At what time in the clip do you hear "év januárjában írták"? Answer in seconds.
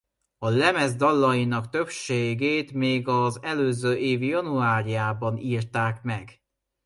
3.97-6.03